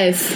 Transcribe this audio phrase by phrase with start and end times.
[0.00, 0.32] Life.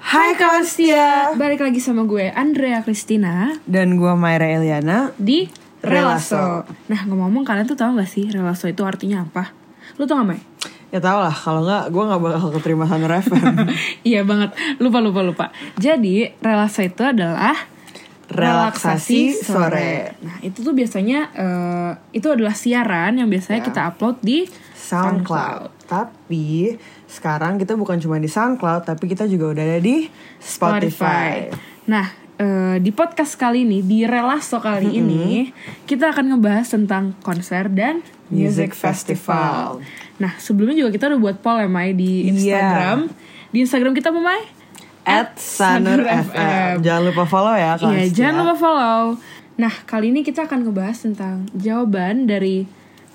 [0.00, 5.44] Hai kawan setia Balik lagi sama gue Andrea Christina Dan gue Myra Eliana di
[5.84, 6.64] Relaso.
[6.64, 6.72] Relaso.
[6.88, 9.52] Nah ngomong-ngomong kalian tuh tahu gak sih Relaso itu artinya apa?
[10.00, 10.40] Lu tau gak Mai?
[10.88, 13.76] Ya tau lah kalau nggak gue nggak bakal keterima Sanur FM
[14.08, 15.46] iya banget, lupa lupa lupa.
[15.76, 17.52] Jadi Relaso itu adalah
[18.28, 20.16] Relaksasi sore.
[20.24, 26.72] Nah itu tuh biasanya eh, itu adalah siaran yang biasanya kita upload di SoundCloud Tapi
[27.08, 30.04] sekarang kita bukan cuma di SoundCloud Tapi kita juga udah ada di
[30.38, 31.48] Spotify,
[31.86, 32.04] Nah,
[32.36, 35.48] eh, di podcast kali ini, di Relaso kali ini,
[35.84, 39.80] kita akan ngebahas tentang konser dan Music Festival.
[40.18, 42.30] Nah, sebelumnya juga kita udah buat poll ya, Mai, di Iya.
[42.30, 42.98] Instagram.
[43.48, 44.42] Di Instagram kita apa, Mai?
[45.08, 48.12] At Sanur FM Jangan lupa follow ya Iya, setia.
[48.12, 49.02] jangan lupa follow.
[49.56, 52.68] Nah, kali ini kita akan ngebahas tentang jawaban dari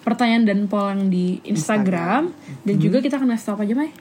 [0.04, 2.30] pertanyaan dan poll yang di Instagram.
[2.68, 3.92] Dan juga kita akan ngasih tau apa aja, Mai?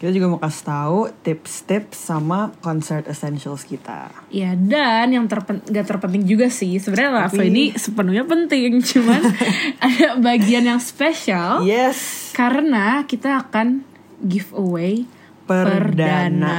[0.00, 5.84] Kita juga mau kasih tahu tips-tips sama concert essentials kita Iya dan yang terpen gak
[5.84, 9.20] terpenting juga sih sebenarnya Rafa ini sepenuhnya penting cuman
[9.84, 13.84] ada bagian yang spesial Yes karena kita akan
[14.24, 15.04] giveaway
[15.44, 15.76] Perdana.
[15.76, 16.56] perdana.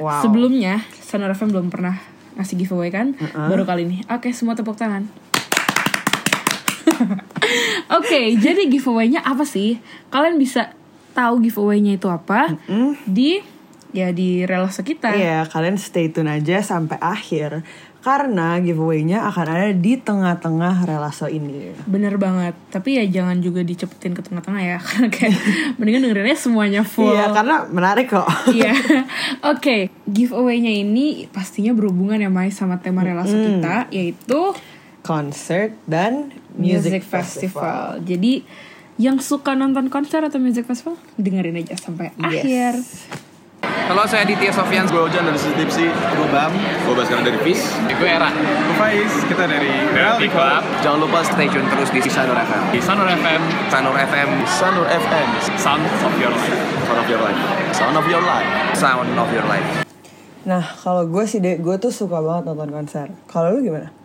[0.00, 0.24] Wow.
[0.24, 2.00] Sebelumnya Sonar FM belum pernah
[2.40, 3.98] ngasih giveaway kan baru kali ini.
[4.08, 5.27] Oke semua tepuk tangan.
[7.88, 9.80] Oke jadi giveaway-nya apa sih?
[10.12, 10.76] Kalian bisa
[11.16, 12.54] tahu giveaway-nya itu apa
[13.08, 13.40] di
[13.92, 15.16] ya di relasi kita.
[15.16, 17.64] Iya, kalian stay tune aja sampai akhir
[17.98, 21.74] karena giveaway-nya akan ada di tengah-tengah relaso ini.
[21.84, 25.34] Bener banget, tapi ya jangan juga dicepetin ke tengah-tengah ya Karena kayak
[25.76, 28.28] mendingan dengerinnya semuanya full Iya, karena menarik kok.
[28.54, 28.72] Iya,
[29.52, 34.54] oke Giveaway-nya ini pastinya berhubungan ya Mai sama tema relasi kita Yaitu
[35.02, 38.02] Concert dan Music, Festival.
[38.02, 38.42] Jadi
[38.98, 42.82] yang suka nonton konser atau music festival dengerin aja sampai akhir
[43.88, 44.84] Halo, saya Aditya Sofian.
[44.84, 46.52] Gue Ojan dari Sudipsi Gue Bam
[46.84, 47.72] Gue Baskara dari Fish.
[47.88, 48.28] Gue Era.
[48.36, 50.62] Gue Faiz Kita dari Reality Club.
[50.84, 52.62] Jangan lupa stay tune terus di Sanur FM.
[52.68, 53.40] Di Sanur FM
[53.72, 54.28] Sanur FM.
[54.44, 57.38] Sanur FM Sound of your life Sound of your life
[57.72, 59.68] Sound of your life Sound of your life.
[60.44, 63.06] Nah, kalau gue sih, Dek, gue tuh suka banget nonton konser.
[63.28, 63.97] Kalau lu gimana?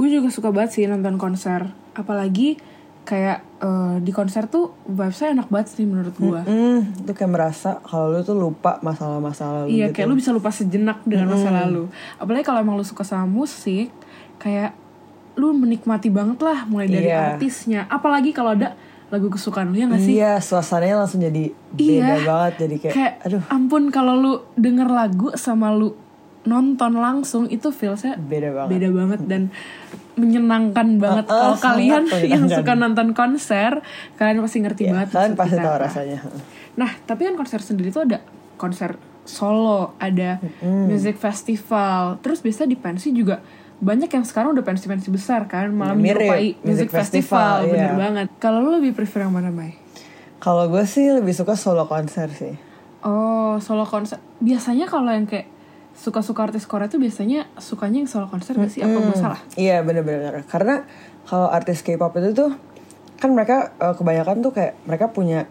[0.00, 2.56] Gue juga suka banget sih nonton konser Apalagi
[3.02, 7.76] kayak eh, di konser tuh vibesnya enak banget sih menurut gue Hmm, itu kayak merasa
[7.82, 9.94] kalau lu tuh lupa masalah-masalah lu Iya gitu.
[9.94, 11.84] kayak lu bisa lupa sejenak dengan masa lalu
[12.16, 13.92] Apalagi kalau emang lu suka sama musik
[14.36, 14.72] Kayak
[15.34, 17.36] lu menikmati banget lah Mulai dari Iya.
[17.36, 18.72] artisnya Apalagi kalau ada
[19.10, 20.14] lagu kesukaan lu ya gak sih?
[20.16, 22.22] Iya, suasananya langsung jadi beda Iya.
[22.22, 22.52] banget.
[22.62, 25.98] Jadi kayak, Kayak aduh, ampun kalau lu denger lagu sama lu
[26.48, 28.68] nonton langsung Itu feelsnya beda banget.
[28.72, 29.42] beda banget dan
[30.16, 33.84] menyenangkan banget Uh, uh, Kalau kalian yang suka nonton konser
[34.16, 36.18] Kalian pasti ngerti Iya, banget kalian pasti kita tahu rasanya.
[36.80, 38.24] Nah, tapi kan konser sendiri tuh ada
[38.56, 42.18] konser solo, ada music festival.
[42.24, 43.40] Terus biasa di pensi juga
[43.80, 47.92] banyak yang sekarang udah pensi-pensi besar kan, malah Mirip, menyerupai music music festival, festival, bener
[47.92, 47.96] iya.
[47.96, 48.26] banget.
[48.36, 49.72] Kalau lu lebih prefer yang mana, Mai?
[50.36, 52.54] Kalau gue sih lebih suka solo konser sih.
[53.00, 54.20] Oh, solo konser.
[54.40, 55.48] Biasanya kalau yang kayak
[56.00, 58.80] suka-suka artis Korea tuh biasanya sukanya yang solo konser gak sih?
[58.80, 59.40] Apa gue salah?
[59.54, 60.88] Iya bener-bener Karena
[61.22, 62.50] kalau artis K-pop itu tuh
[63.16, 65.44] Kan mereka eh, kebanyakan tuh kayak Mereka punya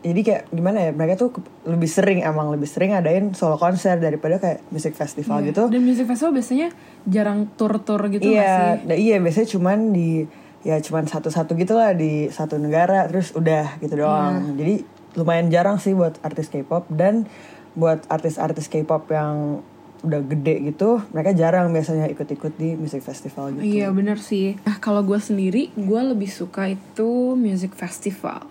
[0.00, 1.34] Jadi kayak gimana ya Mereka tuh
[1.66, 6.06] lebih sering Emang lebih sering adain solo konser Daripada kayak music festival gitu Dan music
[6.06, 6.70] festival biasanya
[7.02, 8.86] jarang tur-tur gitu gak Iya sih?
[8.86, 10.22] nah, Iya biasanya cuman di
[10.62, 14.06] Ya cuman satu-satu gitu lah Di satu negara Terus udah gitu Iya.
[14.06, 14.86] doang Jadi
[15.18, 17.26] lumayan jarang sih buat artis K-pop Dan
[17.70, 19.62] buat artis-artis K-pop yang
[20.00, 24.56] udah gede gitu Mereka jarang biasanya ikut-ikut di music festival gitu Iya bener sih.
[24.64, 28.48] Nah kalau gue sendiri, gue lebih suka itu music festival.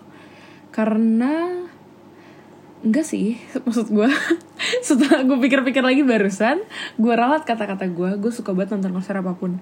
[0.70, 1.66] Karena
[2.80, 3.36] enggak sih,
[3.66, 4.08] maksud gue
[4.88, 6.62] setelah gue pikir-pikir lagi barusan,
[6.96, 9.58] gue ralat kata-kata gue, gue suka banget nonton konser apa pun.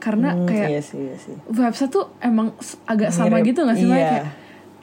[0.00, 2.54] Karena Hmm, kayak Iya sih, iya sih vibesnya tuh emang
[2.86, 3.98] agak sama Mirip, gitu gak sih iya.
[3.98, 4.26] Kayak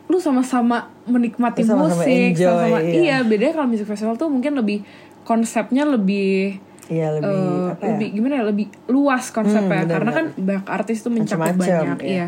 [0.09, 2.97] lu sama-sama menikmati Lu sama-sama musik, sama-sama iya.
[2.97, 3.17] iya.
[3.21, 4.81] Bedanya kalau music festival tuh mungkin lebih
[5.29, 6.57] konsepnya lebih
[6.89, 7.89] Iya lebih eh, apa ya?
[7.93, 8.43] lebih gimana ya?
[8.49, 9.85] Lebih luas konsepnya.
[9.85, 12.09] Hmm, karena kan banyak artis tuh mencakup Macam-macam, banyak iya.
[12.09, 12.27] iya.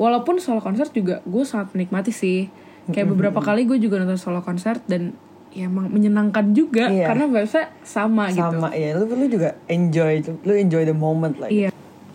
[0.00, 2.48] Walaupun solo konser juga gue sangat menikmati sih.
[2.88, 5.12] Kayak beberapa kali gue juga nonton solo konser dan
[5.52, 7.04] ya emang menyenangkan juga Iya.
[7.04, 8.40] karena biasanya sama, gitu.
[8.40, 11.68] Sama ya lu lu juga enjoy lu enjoy the moment like iya.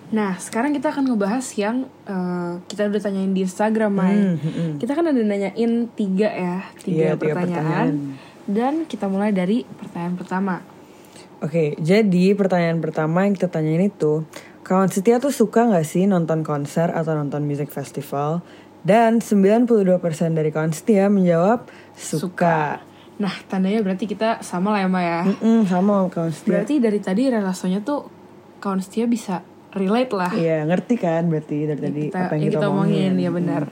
[0.10, 4.18] Nah sekarang kita akan ngebahas yang eh, kita udah tanyain di Instagram Mai.
[4.78, 8.18] Kita kan ada nanyain tiga ya tiga Iya, tiga pertanyaan.
[8.50, 10.56] Dan kita mulai dari pertanyaan pertama
[11.44, 14.24] Oke, jadi pertanyaan pertama yang kita tanyain itu,
[14.64, 18.40] kawan setia tuh suka nggak sih nonton konser atau nonton music festival?
[18.80, 19.84] Dan 92%
[20.32, 21.68] dari kawan setia menjawab
[22.00, 22.80] suka.
[23.20, 25.20] Nah, tandanya berarti kita sama lah ya, Ma ya.
[25.28, 26.64] Mm, sama kawan setia.
[26.64, 28.08] Berarti dari tadi relasinya tuh
[28.64, 29.44] kawan setia bisa
[29.76, 30.32] relate lah.
[30.32, 33.24] Iya, ngerti kan berarti dari tadi kita, apa yang kita, omongin, omongin.
[33.24, 33.64] ya benar.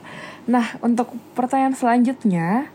[0.44, 2.68] Nah, untuk pertanyaan selanjutnya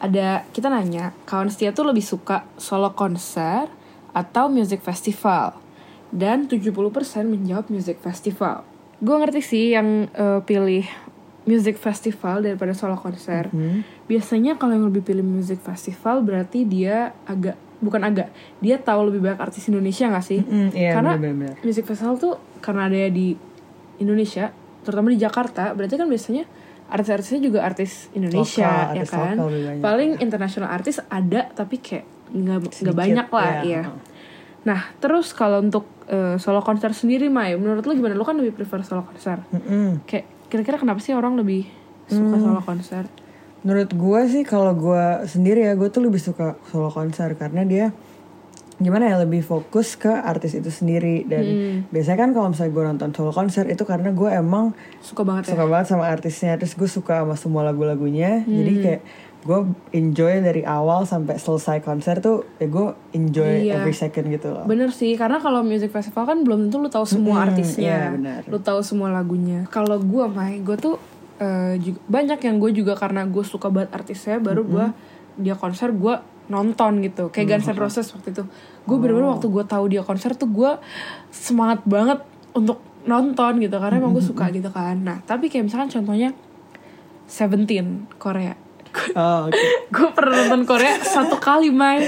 [0.00, 3.70] ada kita nanya, kawan setia tuh lebih suka solo konser
[4.14, 5.56] atau music festival?
[6.14, 6.70] Dan 70%
[7.26, 8.62] menjawab music festival.
[9.02, 10.86] Gue ngerti sih yang eh, pilih
[11.44, 13.52] music festival daripada solo konser.
[13.52, 14.08] Mhm.
[14.08, 18.32] Biasanya kalau yang lebih pilih music festival berarti dia agak bukan agak,
[18.64, 20.40] dia tahu lebih banyak artis Indonesia gak sih?
[20.40, 21.56] Mm, iya, karena bener-bener.
[21.60, 23.36] music festival tuh karena ada di
[24.00, 24.48] Indonesia,
[24.80, 26.48] terutama di Jakarta, berarti kan biasanya
[26.94, 29.36] artis-artisnya juga artis Indonesia Lokal, ya artis kan.
[29.82, 33.62] Paling international artis ada tapi kayak nggak nggak banyak lah ya.
[33.66, 33.82] ya.
[34.64, 38.14] Nah, terus kalau untuk eh, solo konser sendiri Mai, menurut lu gimana?
[38.14, 39.42] Lu kan lebih prefer solo konser.
[39.50, 40.06] Mm-mm.
[40.06, 41.66] Kayak kira-kira kenapa sih orang lebih
[42.06, 42.44] suka Hmm.
[42.46, 43.04] solo konser?
[43.64, 47.86] Menurut gue sih kalau gue sendiri ya gue tuh lebih suka solo konser karena dia
[48.76, 51.76] gimana ya lebih fokus ke artis itu sendiri dan Hmm.
[51.88, 55.50] biasanya kan kalau misalnya gue nonton solo konser itu karena gue emang Suka banget ya.
[55.54, 58.82] suka banget sama artisnya terus gue suka sama semua lagu-lagunya jadi Hmm.
[58.82, 59.02] kayak
[59.40, 59.58] gue
[59.92, 63.78] enjoy dari awal sampai selesai konser tuh ya gue enjoy Iya.
[63.78, 67.04] every second gitu loh Bener sih, karena kalau music festival kan belum tentu lu tahu
[67.04, 68.40] semua Mm-mm, artisnya, iya, benar.
[68.44, 69.68] lu tahu semua lagunya.
[69.68, 70.96] Kalau gue, Mai, gue tuh
[71.36, 74.86] eh, juga, banyak yang gue juga karena gue suka banget artisnya, baru gue
[75.36, 76.14] dia konser gue
[76.46, 78.42] nonton gitu, kayak Guns N' Roses waktu itu.
[78.84, 80.72] Gue bener-bener waktu gue tahu dia konser tuh gue
[81.28, 82.20] semangat banget
[82.52, 84.96] untuk nonton gitu, karena emang gue suka gitu kan.
[84.98, 86.32] Nah, tapi kayak misalkan contohnya
[87.24, 88.52] Seventeen Korea.
[89.12, 89.58] oh, oke
[89.94, 91.98] gue pernah nonton Korea satu kali Mai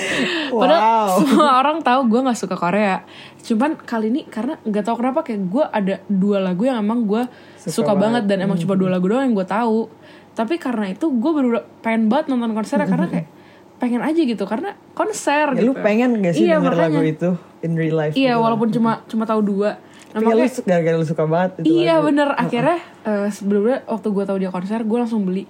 [0.49, 1.19] padahal Wow.
[1.19, 3.03] semua orang tahu gue nggak suka Korea
[3.43, 7.27] cuman kali ini karena nggak tahu kenapa kayak gue ada dua lagu yang emang gue
[7.59, 8.47] suka, Suka banget dan banget.
[8.47, 9.91] emang cuma dua lagu doang yang gue tahu
[10.33, 11.49] tapi karena itu gue baru
[11.83, 13.27] pengen banget nonton konsernya karena kayak
[13.77, 15.67] pengen aja gitu karena konser Ya, gitu.
[15.67, 16.89] lu pengen gak sih Iya, denger makanya.
[16.91, 17.31] lagu itu
[17.61, 18.43] in real life iya gitu?
[18.43, 19.71] walaupun cuma cuma tahu dua.
[20.09, 22.09] Nah, Tapi ya lu gara-gara lu suka banget itu Iya lagu.
[22.09, 22.29] bener.
[22.35, 25.45] Akhirnya eh, sebelumnya waktu gue tahu dia konser gue langsung beli.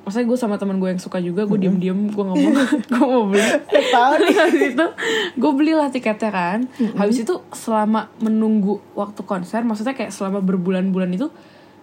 [0.00, 2.52] Maksudnya gue sama teman gue yang suka juga gue diem diem gue ngomong
[2.92, 3.48] gue mau beli.
[3.88, 4.12] Tahu.
[4.20, 4.36] Nih.
[4.42, 4.86] habis itu
[5.34, 6.58] gue belilah tiketnya kan.
[6.94, 11.32] Habis itu selama menunggu waktu konser maksudnya kayak selama berbulan-bulan itu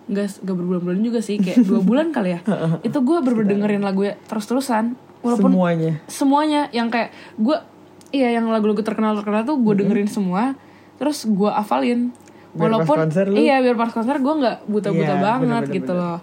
[0.03, 2.39] nggak nggak berbulan-bulan juga sih kayak dua bulan kali ya
[2.81, 5.93] itu gue bener dengerin lagu terus-terusan walaupun semuanya.
[6.05, 7.57] semuanya yang kayak gue
[8.09, 10.53] iya yang lagu-lagu terkenal terkenal tuh gue dengerin semua
[10.97, 12.11] terus gue hafalin.
[12.51, 15.73] Biar pas walaupun konser lu- iya biar pas konser gue nggak buta-buta Iya, banget bener-bener,
[15.73, 16.03] gitu bener.
[16.03, 16.19] loh.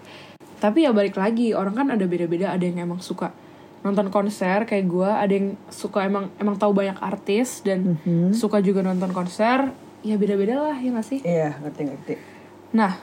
[0.59, 3.33] Tapi ya balik lagi orang kan ada beda-beda ada yang emang suka
[3.79, 8.31] nonton konser kayak gue ada yang suka emang emang tahu banyak artis dan Mhm.
[8.31, 9.71] suka juga nonton konser.
[9.99, 11.19] Ya beda-beda lah ya gak sih?
[11.19, 12.15] Iya ngerti-ngerti
[12.69, 12.93] nah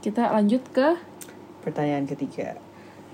[0.00, 0.96] kita lanjut ke
[1.60, 2.56] pertanyaan ketiga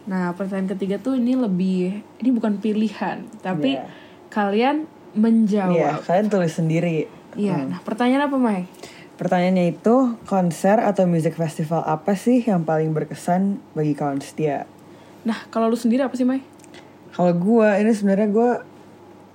[0.07, 3.91] Nah, pertanyaan ketiga tuh ini lebih ini bukan pilihan, tapi Iya.
[4.31, 6.05] kalian Iya, menjawab.
[6.05, 7.11] kalian tulis sendiri.
[7.35, 7.67] Iya.
[7.67, 8.71] Nah, pertanyaan apa, Mai?
[9.17, 9.95] Pertanyaannya itu
[10.25, 14.69] konser atau music festival apa sih yang paling berkesan bagi kawan setia?
[15.25, 16.45] Nah, kalau lu sendiri apa sih, Mai?
[17.11, 18.51] Kalau gue ini sebenarnya gue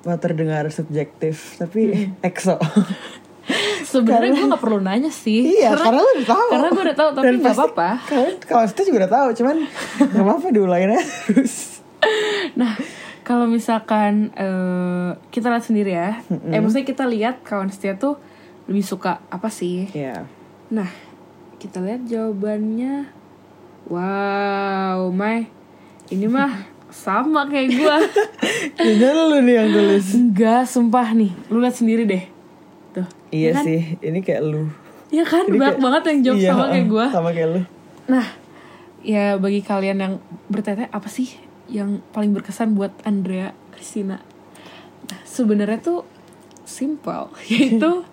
[0.02, 1.92] mau terdengar subjektif tapi
[2.24, 2.62] EXO.
[3.92, 5.60] Sebenarnya gue nggak perlu nanya sih.
[5.60, 6.48] iya, karena, lu udah tahu.
[6.56, 7.90] Karena gue udah tahu, tapi nggak apa-apa.
[8.48, 9.56] Kawan setia juga udah tahu, cuman
[10.08, 11.56] nggak apa-apa diulangin aja terus.
[12.58, 12.74] Nah,
[13.22, 16.18] kalau misalkan eh, kita lihat sendiri ya,
[16.50, 18.18] eh maksudnya kita lihat kawan setia tuh
[18.66, 19.86] lebih suka apa sih?
[19.94, 20.26] Iya.
[20.74, 20.90] Nah,
[21.62, 23.14] kita lihat jawabannya.
[23.86, 25.46] Wow, Mai,
[26.10, 27.98] ini mah sama kayak gue.
[29.00, 30.08] Jangan lu nih yang tulis.
[30.18, 31.32] Enggak, sumpah nih.
[31.54, 32.24] Lu lihat sendiri deh.
[33.32, 33.64] Iya ya kan?
[33.64, 34.68] sih, ini kayak lu.
[35.08, 37.06] Iya kan, Ini banyak kayak- banget yang jawab Iya, sama kayak gue.
[37.10, 37.62] Sama kayak lu.
[38.08, 38.28] Nah,
[39.02, 40.14] ya bagi kalian yang
[40.48, 41.32] bertanya apa sih
[41.68, 44.20] yang paling berkesan buat Andrea Christina?
[45.08, 46.04] Nah, sebenarnya tuh
[46.64, 48.04] simple, yaitu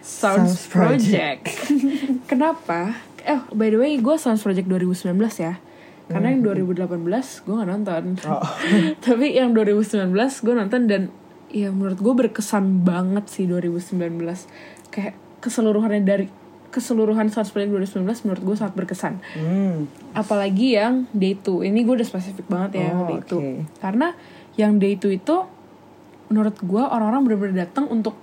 [0.00, 1.48] Sounds, Sounds Project.
[1.48, 2.24] Project.
[2.30, 2.92] Kenapa?
[3.20, 5.56] Eh, by the way, gue Sounds Project 2019 ya.
[6.04, 7.00] Karena yang 2018
[7.40, 8.04] gue gak nonton.
[8.28, 8.44] Oh.
[9.04, 10.12] Tapi yang 2019
[10.44, 11.08] gue nonton dan
[11.54, 13.94] ya menurut gue berkesan banget sih 2019.
[14.90, 16.26] Kayak keseluruhannya dari
[16.74, 19.22] keseluruhan Sounds Project 2019 menurut gue sangat berkesan.
[19.38, 19.86] Hmm.
[20.10, 21.70] Apalagi yang day 2.
[21.70, 23.22] Ini gue udah spesifik banget ya yang Oh, day 2.
[23.22, 23.38] oke.
[23.78, 24.08] Karena
[24.58, 25.36] yang day 2 itu
[26.34, 28.18] menurut gue orang-orang benar-benar datang untuk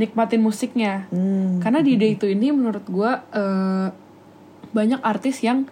[0.00, 1.04] nikmatin musiknya.
[1.12, 1.60] Hmm.
[1.60, 3.88] Karena di day 2 ini menurut gue eh,
[4.72, 5.68] banyak artis yang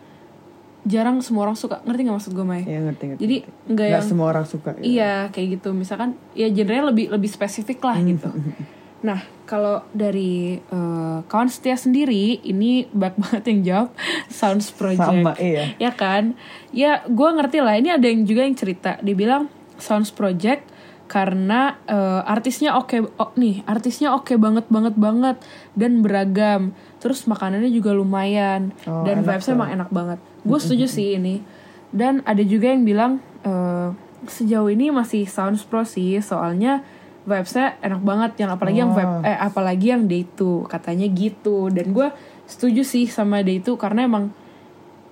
[0.88, 1.84] jarang semua orang suka.
[1.84, 2.64] Ngerti gak maksud gue, Mai?
[2.64, 3.20] Iya ngerti ngerti.
[3.20, 3.36] Jadi
[3.68, 4.70] nggak nggak yang semua orang suka.
[4.74, 4.88] gitu.
[4.88, 8.08] Iya kayak gitu misalkan ya genrenya lebih lebih spesifik lah Hmm.
[8.08, 8.30] gitu.
[8.98, 13.88] Nah kalau dari eh, kawan setia sendiri ini banyak banget yang jawab
[14.26, 15.04] Sounds Project.
[15.04, 15.76] Sama, iya.
[15.76, 16.34] Ya kan?
[16.70, 18.96] Ya gue ngerti lah ini ada yang juga yang cerita.
[18.98, 20.66] Dia bilang Sounds Project
[21.08, 25.40] karena eh, artisnya oke oh, nih artisnya oke banget banget banget
[25.72, 31.20] dan beragam terus makanannya juga lumayan Oh, dan vibesnya emang enak banget gue setuju sih
[31.20, 31.44] ini.
[31.92, 33.88] Dan ada juga yang bilang eh,
[34.26, 36.82] sejauh ini masih Sounds Pro sih soalnya
[37.28, 41.68] vibesnya enak banget yang apalagi yang vibe eh apalagi yang day 2 katanya gitu.
[41.68, 42.08] Dan gue
[42.48, 44.32] setuju sih sama day 2 karena emang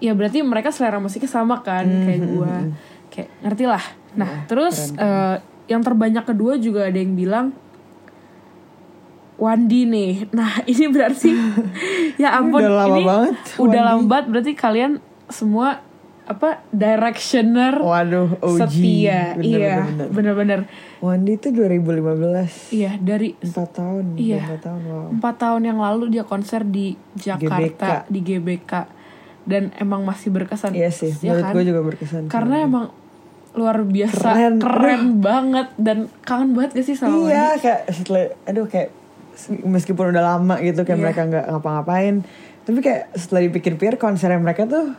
[0.00, 2.54] ya berarti mereka selera musiknya sama kan kayak gue
[3.12, 3.84] kayak ngerti lah.
[4.16, 5.36] Nah terus eh,
[5.68, 7.52] yang terbanyak kedua juga ada yang bilang
[9.36, 10.12] Wandi nih.
[10.32, 11.30] Nah ini berarti
[12.16, 14.08] ya ampun Udah lama ini banget, udah Wandi.
[14.08, 14.92] banget berarti kalian
[15.28, 15.82] semua
[16.24, 18.58] apa directioner Waduh, OG.
[18.60, 20.34] setia Bener, iya bener, bener.
[20.34, 20.60] bener-bener
[20.98, 24.42] Wandi itu 2015 iya dari 4 tahun Iya.
[24.50, 28.10] 4 tahun wow empat tahun yang lalu dia konser di Jakarta GBK.
[28.10, 28.72] di GBK
[29.44, 31.54] dan emang masih berkesan Iya sih, ya menurut kan?
[31.54, 32.84] gue juga berkesan karena emang
[33.52, 34.54] luar biasa Keren.
[34.58, 37.62] keren, banget dan kangen banget gak sih sama Iya, Wandi?
[37.62, 38.90] kayak setelah aduh kayak
[39.62, 41.04] meskipun udah lama gitu kayak Iya.
[41.04, 42.14] mereka nggak ngapa-ngapain,
[42.62, 44.90] tapi kayak setelah dipikir-pikir konsernya mereka tuh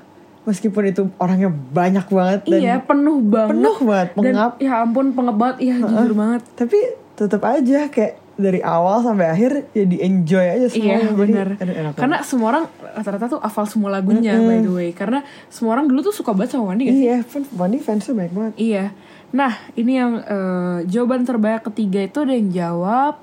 [0.47, 4.51] meskipun itu orangnya banyak banget dan iya penuh banget penuh banget, dan pengap.
[4.63, 6.77] ya ampun pengap banget iya jujur banget tapi
[7.19, 10.69] tetap aja kayak dari awal sampai akhir jadi enjoy aja.
[10.69, 11.57] Iya Jadi, benar.
[11.57, 14.89] aduh, enak Karena semua orang rata-rata tuh hafal semua lagunya by the way.
[14.93, 17.09] Karena semua orang dulu tuh suka banget sama Wandi sih?
[17.09, 17.25] Iya,
[17.57, 18.53] Wandi fansnya banyak banget.
[18.61, 18.85] Iya.
[19.33, 23.13] Nah ini yang eh, jawaban terbanyak ketiga itu ada yang jawab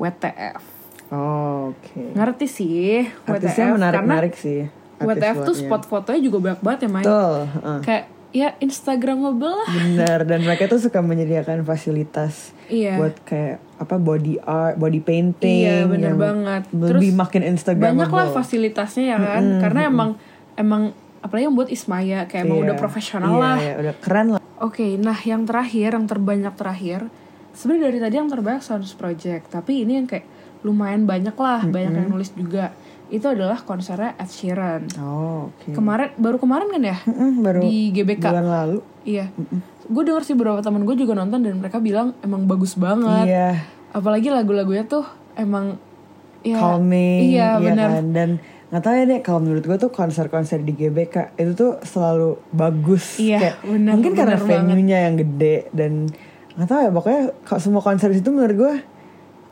[0.00, 0.60] WTF.
[1.12, 2.02] Oh, oke.
[2.16, 4.66] Ngerti sih Artisnya WTF menarik-menarik sih.
[4.98, 7.02] WTF tuh spot fotonya juga banyak banget ya Mai.
[7.02, 7.36] Betul.
[7.46, 7.78] heeh.
[7.82, 9.68] Kayak ya Instagramable lah.
[9.70, 12.96] Benar dan mereka tuh suka menyediakan fasilitas Iya.
[12.96, 15.60] buat kayak apa body art, body painting.
[15.62, 16.62] Iya bener yang banget.
[16.70, 17.96] Lebih makin Instagramable.
[17.98, 19.42] banyak lah fasilitasnya ya kan.
[19.58, 20.10] Karena emang
[20.54, 20.82] emang
[21.18, 22.64] apalagi yang buat Ismaya kayak emang Iya.
[22.64, 23.56] udah profesional Iya, lah.
[23.58, 24.40] iya, udah keren lah.
[24.56, 27.00] Oke, nah yang terakhir, yang terbanyak terakhir,
[27.52, 30.24] sebenarnya dari tadi yang terbanyak Sounds Project, tapi ini yang kayak
[30.62, 32.72] lumayan banyak lah, banyak yang nulis juga.
[33.08, 34.82] Itu adalah konsernya Ed Sheeran.
[34.98, 35.70] Oh, oke.
[35.70, 36.96] Kemarin, baru kemarin kan ya?
[37.02, 38.24] Mm-mm, baru Di GBK.
[38.24, 38.78] bulan lalu.
[39.02, 39.30] Iya.
[39.84, 43.24] Gue denger sih beberapa temen gue juga nonton dan mereka bilang emang bagus banget.
[43.24, 43.62] Iya.
[43.90, 45.78] Apalagi lagu-lagunya tuh emang
[46.42, 47.88] ya calming Iya, iya benar.
[47.92, 48.28] kan dan
[48.66, 53.16] nggak tahu ya deh kalau menurut gue tuh konser-konser di GBK itu tuh selalu bagus
[53.16, 54.50] Iya, Kayak, mungkin karena benar banget.
[54.58, 55.92] venue-nya yang gede dan
[56.52, 58.74] nggak tahu ya pokoknya kalau semua konser itu menurut gue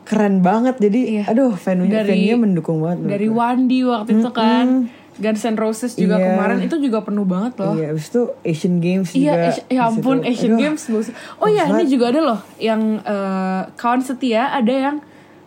[0.05, 1.23] keren banget jadi Iya.
[1.27, 3.27] aduh venue-nya Dari- venue mendukung banget Dari.
[3.27, 4.67] Wandi waktu itu kan.
[5.15, 6.27] Guns N' Roses juga Iya.
[6.29, 7.71] kemarin itu juga penuh banget loh.
[7.73, 10.27] iya abis itu Asian Games Iya, juga Asi- ya ampun situ.
[10.29, 11.07] Asian Aduh, Games bagus.
[11.37, 14.95] Oh iya, ini juga ada loh yang eh, kawan setia ada yang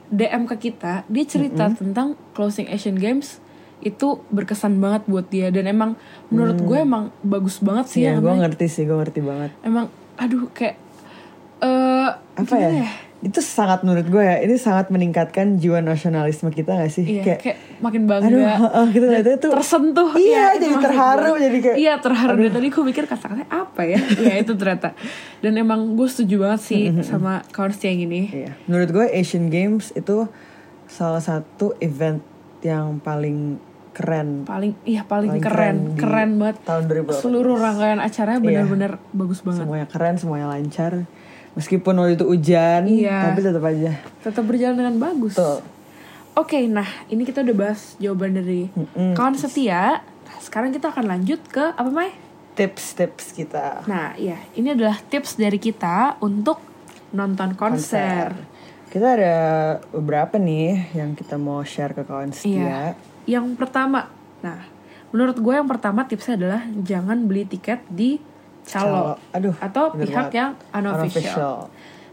[0.08, 3.44] DM ke kita, dia cerita tentang closing Asian Games
[3.78, 8.02] itu berkesan banget buat dia dan emang menurut gue emang bagus banget sih Mm.
[8.02, 8.18] Iya ya.
[8.18, 9.86] gue ngerti sih gue ngerti banget Emang
[10.16, 10.80] aduh kayak
[11.58, 12.88] eh apa gimana ya?
[13.18, 17.02] Itu sangat menurut gue ya ini sangat meningkatkan jiwa nasionalisme kita gak sih?
[17.18, 18.30] Iya, kayak, makin bangga.
[18.30, 20.10] aduh heeh, gitu lihatnya tuh tersentuh.
[20.14, 21.42] Iya, itu jadi terharu, gue.
[21.42, 22.38] jadi kayak- iya terharu.
[22.38, 23.98] Dari tadi gue mikir kata-katanya apa ya?
[24.22, 24.94] Ya itu ternyata.
[25.38, 28.20] Dan emang gue setuju banget sih sama kawan yang ini.
[28.30, 28.50] Iya.
[28.64, 30.30] Menurut gue Asian Games itu
[30.86, 32.22] salah satu event
[32.60, 33.58] yang paling
[33.90, 34.46] keren.
[34.46, 35.76] Paling iya paling, Paling keren.
[35.98, 36.56] keren keren, banget.
[36.62, 37.18] tahun 2018.
[37.18, 38.46] seluruh rangkaian acaranya Iya.
[38.62, 39.66] benar-benar bagus banget.
[39.66, 41.02] Semuanya keren semuanya lancar
[41.58, 43.18] meskipun waktu itu hujan Iya.
[43.26, 45.58] tapi tetap aja tetap berjalan dengan bagus Betul.
[46.34, 48.70] oke nah ini kita udah bahas jawaban dari
[49.12, 52.12] kawan setia Nah, sekarang kita akan lanjut ke apa Mai?
[52.52, 56.60] tips-tips kita Nah, iya, ini adalah tips dari kita untuk
[57.10, 58.36] nonton konser.
[58.86, 59.36] kita ada
[59.90, 62.34] beberapa nih yang kita mau share ke kawan Iya.
[62.34, 62.80] setia
[63.24, 64.64] Yang pertama, nah,
[65.08, 68.20] menurut gue yang pertama tipsnya adalah jangan beli tiket di
[68.68, 69.32] calo, Calo.
[69.32, 70.32] Aduh, atau pihak banget.
[70.34, 71.00] yang unofficial.
[71.00, 71.56] Unofficial.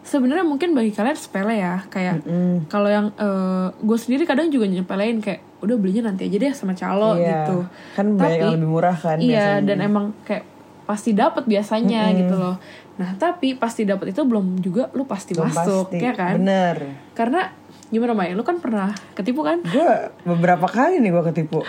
[0.02, 2.22] Sebenarnya mungkin bagi kalian sepele ya, kayak
[2.66, 6.72] kalau yang eh, gue sendiri kadang juga nyepelein kayak udah belinya nanti aja deh sama
[6.74, 7.42] calo Iya.
[7.42, 7.58] gitu.
[7.94, 9.26] kan banyak yang lebih murah kan Iya,
[9.58, 9.66] biasanya.
[9.66, 10.46] dan emang kayak
[10.86, 12.56] pasti dapat biasanya gitu loh.
[12.96, 15.98] Nah, tapi pasti dapat itu belum juga lu pasti Belum masuk, pasti.
[16.00, 16.38] ya kan?
[16.38, 16.78] bener
[17.12, 17.50] Karena
[17.86, 18.32] gimana Mai?
[18.32, 19.60] Lu kan pernah ketipu kan?
[19.60, 19.90] gue
[20.24, 21.66] beberapa kali nih gue ketipu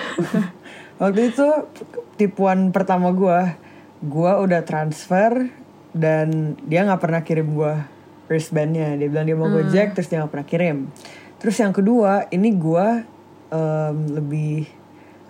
[1.00, 1.46] waktu itu
[2.14, 3.38] tipuan pertama gue
[4.04, 5.48] gue udah transfer
[5.96, 7.74] dan dia nggak pernah kirim gue
[8.28, 8.98] wristbandnya.
[9.00, 10.76] Dia bilang dia mau gojek terus dia nggak pernah kirim.
[11.40, 12.86] Terus yang kedua ini gue
[13.52, 14.68] em, lebih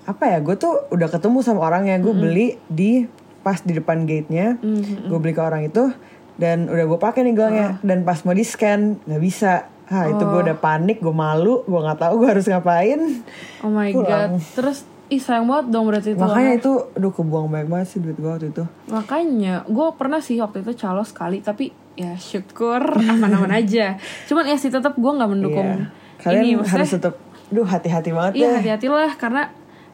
[0.06, 1.98] apa ya gue tuh udah ketemu sama orangnya.
[2.02, 3.06] Gue beli di
[3.46, 4.58] pas di depan gate-nya.
[5.06, 5.94] Gue beli ke orang itu
[6.36, 7.68] dan udah gue pakai nih gelangnya.
[7.86, 9.70] Dan pas mau di scan nggak bisa.
[9.86, 13.22] Ah itu gue udah panik gue malu gue nggak tahu gue harus ngapain.
[13.62, 14.34] Oh my Pulang.
[14.34, 14.42] god.
[14.58, 16.18] Terus ih sayang banget dong berarti itu.
[16.18, 20.34] makanya itu aduh kebuang banyak banget sih duit gue waktu itu Makanya gue pernah sih
[20.36, 22.82] waktu itu calo sekali tapi ya syukur
[23.14, 23.94] aman-aman aja
[24.24, 25.86] cuman ya sih tetap gue nggak mendukung Iya.
[26.16, 27.14] Kalian ini maksudnya harus tetap,
[27.46, 28.54] duh hati-hati banget iya ya.
[28.58, 29.42] hati-hatilah karena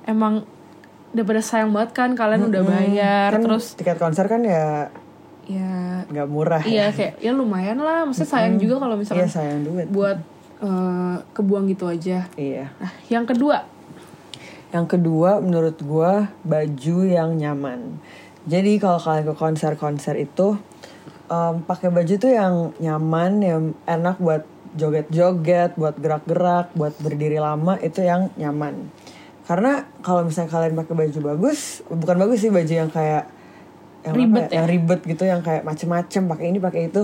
[0.03, 0.47] emang
[1.11, 4.89] daripada sayang banget kan kalian udah bayar Kan terus tiket konser kan ya
[5.45, 6.95] ya nggak murah iya ya.
[6.95, 9.87] kayak ya lumayan lah maksudnya sayang juga kalau Iya misalkan sayang duit.
[9.91, 10.19] buat
[10.63, 12.71] eh, kebuang gitu aja Iya.
[12.79, 13.67] nah yang kedua
[14.73, 18.01] Yang kedua menurut gua baju yang nyaman.
[18.49, 20.59] Jadi kalau kalian ke konser-konser itu
[21.31, 27.77] em, pakai baju tuh yang nyaman, yang enak buat joget-joget, buat gerak-gerak, buat berdiri lama
[27.85, 28.89] itu yang nyaman.
[29.45, 33.29] Karena kalau misalnya kalian pakai baju bagus, bukan bagus sih baju yang kayak
[34.03, 34.55] yang apa Ribet ya?
[34.59, 37.03] yang ribet gitu, yang kayak macem-macem pakai ini pakai itu.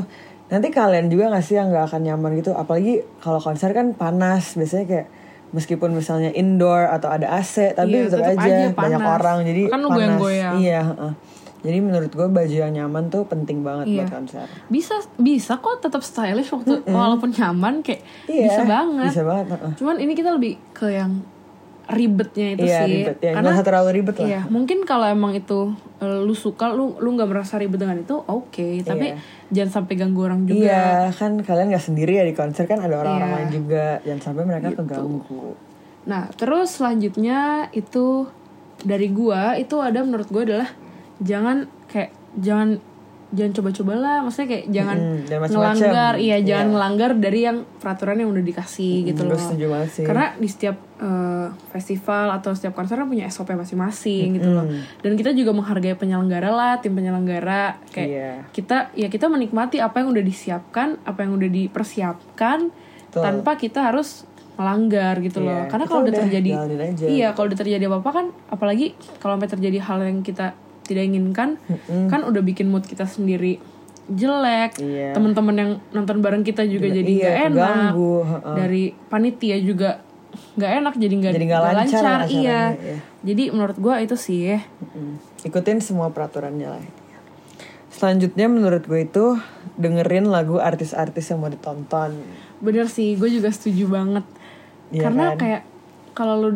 [0.48, 2.56] Nanti kalian juga nggak sih yang nggak akan nyaman gitu.
[2.56, 5.06] Apalagi kalau konser kan panas, biasanya kayak
[5.50, 9.62] meskipun misalnya indoor atau ada AC, tapi Iya, tetap tetap aja, aja banyak orang jadi
[9.66, 9.96] Kan lu panas.
[9.96, 10.54] goyang-goyang.
[10.58, 10.80] Iya.
[10.86, 11.12] heeh.
[11.58, 13.96] Jadi menurut gue baju yang nyaman tuh penting banget Iya.
[14.00, 14.46] buat konser.
[14.68, 19.46] bisa bisa kok tetap stylish waktu walaupun nyaman kayak Iya, bisa banget Bisa banget.
[19.52, 19.72] heeh.
[19.74, 21.18] cuman ini kita lebih ke yang
[21.88, 24.26] ribetnya itu Iya sih ribet ya, karena nggak terlalu ribet lah.
[24.26, 28.12] iya mungkin kalau emang itu eh, lu suka lu lu nggak merasa ribet dengan itu
[28.14, 29.20] oke tapi Iya.
[29.48, 32.92] jangan sampai ganggu orang juga Iya, kan kalian nggak sendiri ya di konser kan ada
[32.94, 33.36] orang-orang Iya.
[33.38, 35.56] lain juga, jangan sampai mereka keganggu.
[36.04, 37.40] nah terus selanjutnya
[37.70, 38.28] itu
[38.78, 40.68] dari gua itu ada menurut gua adalah
[41.18, 42.78] jangan kayak jangan
[43.28, 45.58] jangan coba-coba lah maksudnya kayak jangan jangan macem-macem.
[45.84, 46.72] ngelanggar iya jangan Iya.
[46.72, 50.00] ngelanggar dari yang peraturan yang udah dikasih gitu gue loh sih.
[50.00, 54.64] karena di setiap eh, festival atau setiap konser kan punya SOP masing-masing gitu loh
[54.98, 58.32] dan kita juga menghargai penyelenggara lah tim penyelenggara kayak Iya.
[58.50, 62.58] kita ya kita menikmati apa yang udah disiapkan apa yang udah dipersiapkan
[63.04, 63.22] Betul.
[63.22, 66.50] tanpa kita harus melanggar gitu loh Iya, karena kalau udah terjadi
[66.82, 67.06] aja.
[67.06, 68.86] iya kalau udah terjadi apa apa kan apalagi
[69.18, 70.56] kalau sampai terjadi hal yang kita
[70.88, 71.60] tidak inginkan
[72.08, 73.60] kan udah bikin mood kita sendiri
[74.08, 75.12] jelek Iya.
[75.12, 78.54] teman-teman yang nonton bareng kita juga jadi iya, nggak enak keganggu, heeh.
[78.56, 80.00] dari panitia juga
[80.56, 82.96] nggak enak jadi nggak Jadi nggak lancar lancar, iya iya.
[83.22, 84.56] jadi menurut gua itu sih
[84.88, 85.20] Mm.
[85.44, 86.82] Ikutin semua peraturannya lah.
[87.88, 89.38] Selanjutnya menurut gue itu
[89.74, 92.14] dengerin lagu artis-artis yang mau ditonton.
[92.58, 94.26] bener sih gue juga setuju banget
[94.88, 95.38] Iya karena kan?
[95.38, 95.62] kayak
[96.12, 96.50] kalau lu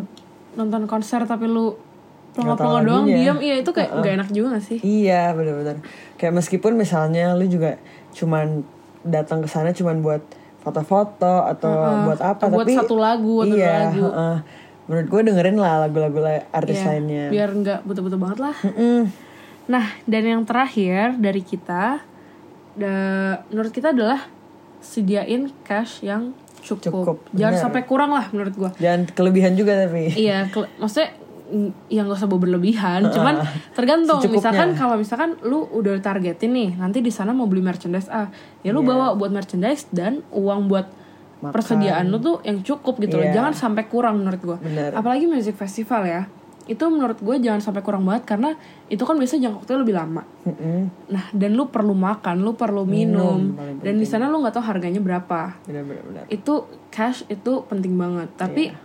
[0.53, 1.79] nonton konser tapi lu
[2.33, 5.77] Nggak tahu pelongo doang diam iya itu kayak nggak enak juga gak sih Iya benar-benar.
[6.15, 7.77] Kayak meskipun misalnya lu juga
[8.11, 8.65] cuman
[9.01, 10.23] datang ke sana cuman buat
[10.59, 11.71] foto-foto atau
[12.03, 14.03] buat apa Buat tapi satu lagu atau iya, lagu.
[14.03, 14.37] heeh.
[14.83, 17.25] Menurut gue dengerin lah lagu-lagu la- artis Iya, lainnya.
[17.29, 18.99] biar nggak butuh-butuh banget lah Mm-mm.
[19.63, 22.03] nah dan yang terakhir dari kita
[22.73, 24.27] da- menurut kita adalah
[24.79, 27.63] sediain cash yang cukup, Cukup, jangan bener.
[27.63, 30.11] sampai kurang lah menurut gua Jangan kelebihan juga tapi.
[30.17, 31.15] iya maksudnya
[31.45, 33.35] mm, ya nggak usah bawa berlebihan cuman
[33.77, 34.37] tergantung Secukupnya.
[34.39, 38.27] misalkan kalau misalkan lu udah targetin nih nanti di sana mau beli merchandise ah
[38.61, 38.89] ya lu Iya.
[38.89, 40.87] bawa buat merchandise dan uang buat
[41.41, 41.51] Makan.
[41.51, 43.35] persediaan lu tuh yang cukup gitu loh Iya.
[43.35, 44.91] jangan sampai kurang menurut gua Bener.
[44.91, 46.23] apalagi music festival ya
[46.63, 48.55] itu menurut gue jangan sampai kurang banget karena
[48.87, 50.81] itu kan biasanya jangka waktunya lebih lama Mm-mm.
[51.11, 54.63] nah dan lu perlu makan lu perlu minum, Minum, dan di sana lu nggak tahu
[54.63, 56.03] harganya berapa Benar-benar.
[56.07, 56.23] benar.
[56.31, 56.53] itu
[56.87, 58.79] cash itu penting banget tapi Iya.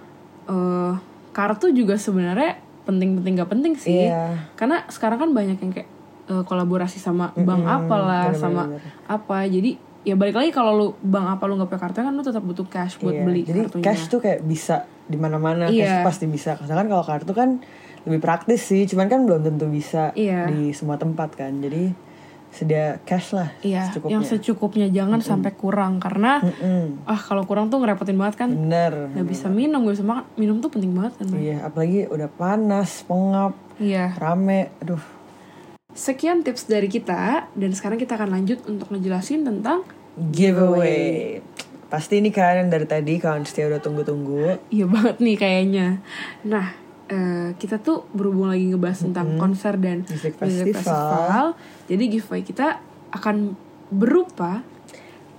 [0.51, 0.93] eh,
[1.39, 4.51] kartu juga sebenarnya penting-penting gak penting sih Iya.
[4.55, 5.87] karena sekarang kan banyak yang kayak
[6.27, 8.81] eh, kolaborasi sama bank apalah bener-bener, sama bener.
[9.07, 9.71] apa jadi
[10.03, 12.67] ya balik lagi kalau lu bank apa lu nggak punya kartu kan lu tetap butuh
[12.67, 15.85] cash buat Iya, beli Jadi kartunya cash tuh kayak bisa di mana-mana, Iya.
[15.85, 16.57] cash pasti bisa.
[16.59, 17.61] Sedangkan kalau kartu kan
[18.03, 20.49] lebih praktis sih, cuman kan belum tentu bisa Iya.
[20.49, 21.53] di semua tempat kan.
[21.59, 21.93] Jadi
[22.49, 24.13] sedia cash lah iya secukupnya.
[24.17, 27.05] yang secukupnya jangan sampai kurang karena Mm-mm.
[27.05, 29.13] ah kalau kurang tuh ngerepotin banget kan Bener.
[29.13, 31.27] nggak bisa minum gak bisa makan minum tuh penting banget kan?
[31.35, 35.01] Iya, apalagi udah panas, pengap, iya rame, aduh.
[35.93, 39.85] sekian tips dari kita dan sekarang kita akan lanjut untuk ngejelasin tentang
[40.19, 41.39] Giveaway.
[41.89, 44.61] Pasti ini yang dari tadi kawan setia udah tunggu-tunggu.
[44.69, 45.87] Iya banget nih kayaknya.
[46.45, 46.75] Nah,
[47.09, 51.57] eh, kita tuh berhubung lagi ngebahas tentang konser dan Music music festival.
[51.89, 52.79] Jadi giveaway kita
[53.11, 53.57] akan
[53.89, 54.61] berupa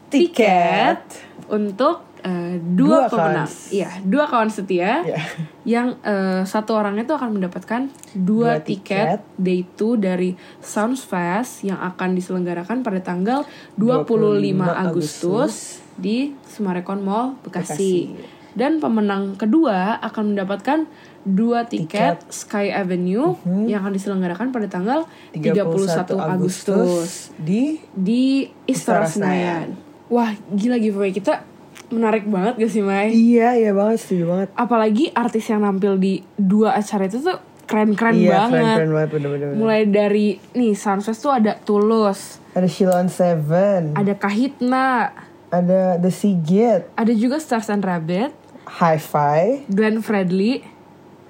[0.09, 1.05] Tiket.
[1.53, 3.49] untuk eh, dua, Dua pemenang.
[3.69, 5.05] Iya, dua kawan setia.
[5.05, 5.21] Iya.
[5.63, 7.81] Yang eh, satu orangnya tuh akan mendapatkan
[8.17, 9.37] dua, Dua tiket, tiket.
[9.37, 13.45] day 2 dari Sounds Fest yang akan diselenggarakan pada tanggal
[13.77, 15.53] 25, 25 Agustus
[15.93, 18.09] di Sumarekon Mall Bekasi.
[18.09, 18.37] Bekasi.
[18.57, 20.89] Dan pemenang kedua akan mendapatkan
[21.27, 23.35] dua tiket, Sky Avenue
[23.67, 24.99] yang akan diselenggarakan pada tanggal
[25.35, 29.75] 31, 31 Agustus di di Istora Senayan.
[30.09, 31.45] Wah, gila giveaway kita
[31.93, 33.13] menarik banget gak sih, Mai?
[33.13, 34.49] Iya, iya banget, setuju banget.
[34.57, 37.37] Apalagi artis yang nampil di dua acara itu tuh
[37.69, 38.53] keren-keren Iya banget.
[38.53, 39.47] keren-keren banget bener-bener.
[39.53, 40.27] Mulai dari
[40.57, 45.13] nih Sunfest tuh ada Tulus, Ada Shilon Seven, ada Kahitna,
[45.53, 48.33] ada The Sigit, ada juga Stars and Rabbit,
[48.81, 50.65] Hi-Fi, Glenn Fredly,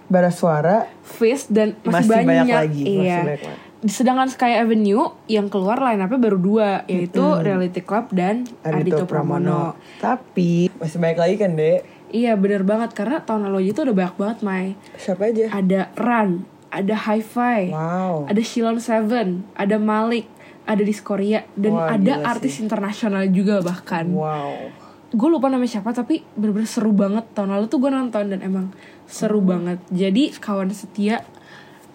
[0.10, 3.19] Bara Suara, Fizz dan masih, Masih banyak banyak, lagi, masih Iya.
[3.22, 3.60] banyak lagi.
[3.80, 9.04] Sedangkan Sky Avenue yang keluar line up baru dua yaitu Reality Club dan Adito Adito
[9.08, 9.78] Pramono.
[10.02, 11.80] Tapi masih banyak lagi kan dek?
[12.10, 14.67] Iya bener banget karena tahun lalu itu udah banyak banget Mai.
[14.98, 15.45] Siapa aja?
[15.48, 18.28] Ada Run, ada Hi-Fi, Wow.
[18.28, 20.26] ada Shilon Seven, ada Malik,
[20.65, 22.65] ada Diskoria dan Wah, ada artis sih.
[22.65, 24.10] internasional juga bahkan.
[24.10, 24.74] Wow.
[25.10, 28.69] Gue lupa namanya siapa tapi bener-bener seru banget tahun lalu tuh gue nonton dan emang
[29.04, 29.50] seru Hmm.
[29.50, 29.80] banget.
[29.89, 31.26] Jadi kawan setia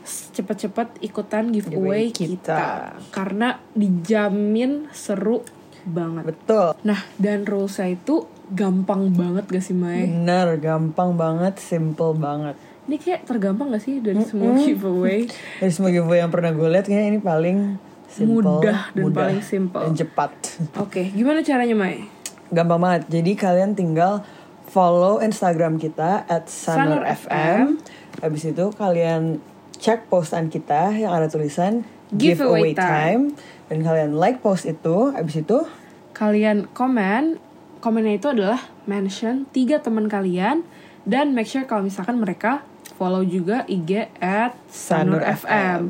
[0.04, 2.36] cepet-cepet ikutan giveaway kita.
[2.36, 2.62] kita.
[3.08, 5.40] karena dijamin seru
[5.84, 6.26] banget.
[6.26, 6.76] Betul.
[6.82, 10.04] Nah dan rulesnya itu gampang banget gak sih Mai?
[10.04, 12.52] Bener, gampang banget, simple banget.
[12.84, 15.24] Ini kayak tergampang gak sih dari semua giveaway?
[15.60, 19.80] Dari semua giveaway yang pernah gue lihat kayaknya ini paling simple, Mudah dan paling simple.
[19.80, 20.30] dan cepat.
[20.76, 22.04] Oke, gimana caranya Mai?
[22.54, 23.02] Gampang banget.
[23.10, 24.22] Jadi kalian tinggal
[24.70, 27.82] follow Instagram kita at Sanur sanurfm.
[28.22, 29.42] Habis itu kalian
[29.76, 33.22] cek postan kita yang ada tulisan Giveaway giveaway time.
[33.66, 35.10] Dan kalian like post itu.
[35.12, 35.66] Habis itu
[36.14, 37.42] Kalian komen,
[37.82, 40.62] komennya itu adalah mention tiga teman kalian
[41.02, 42.62] dan make sure kalau misalkan mereka
[42.94, 45.80] follow juga IG at Sanur Sanur FM.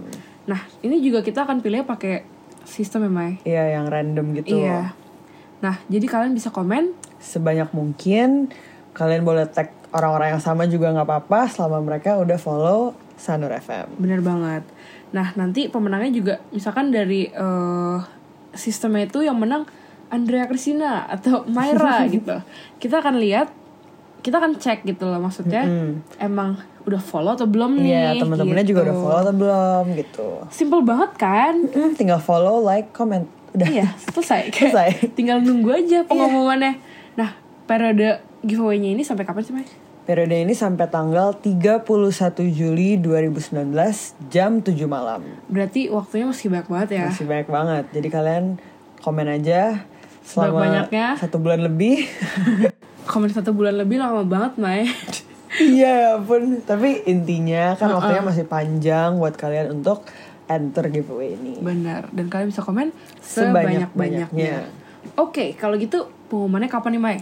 [0.48, 2.24] Nah, ini juga kita akan pilih pakai
[2.64, 3.32] sistem ya, Mai?
[3.44, 4.64] ya yang random gitu.
[4.64, 4.96] Iya.
[5.62, 8.52] Nah, jadi kalian bisa komen Sebanyak mungkin
[8.94, 13.94] kalian boleh tag orang-orang yang sama juga nggak apa-apa selama mereka udah follow Sanur FM.
[13.98, 14.66] Bener banget.
[15.14, 17.98] Nah, nanti pemenangnya juga misalkan dari eh,
[18.54, 19.66] sistemnya itu yang menang
[20.10, 22.38] Andrea Christina atau Myra gitu.
[22.78, 23.50] Kita akan lihat,
[24.22, 25.66] kita akan cek gitu loh maksudnya.
[26.18, 27.90] Emang udah follow atau belum nih?
[27.90, 28.88] Iya, teman-temannya juga gitu.
[28.90, 30.28] udah follow atau belum gitu.
[30.52, 31.54] Simple banget kan?
[31.70, 33.26] Hmm, tinggal follow, like, comment.
[33.54, 33.66] Udah.
[33.70, 34.50] iya, selesai.
[34.50, 34.90] Kayak Selesai.
[35.14, 36.74] Tinggal nunggu aja pengumumannya.
[37.14, 39.66] Nah, periode giveaway-nya ini sampai kapan sih, Mai?
[40.04, 41.80] Periode ini sampai tanggal 31
[42.52, 43.72] Juli 2019
[44.28, 45.24] jam 7 malam.
[45.48, 47.04] Berarti waktunya masih banyak banget ya.
[47.08, 47.84] Masih banyak banget.
[47.88, 48.44] Jadi kalian
[49.00, 49.80] komen aja
[50.20, 51.06] selama Sebanyak-banyaknya.
[51.16, 52.04] satu bulan lebih.
[53.04, 54.88] Komen satu bulan lebih lama banget, Mai.
[55.54, 56.64] Iya pun.
[56.64, 60.08] Tapi intinya kan waktunya masih panjang buat kalian untuk
[60.48, 61.58] enter giveaway ini.
[61.60, 62.08] Benar.
[62.12, 64.68] Dan kalian bisa komen Sebanyak-banyaknya.
[65.20, 67.18] Oke, kalau gitu pengumumannya kapan nih, Mai?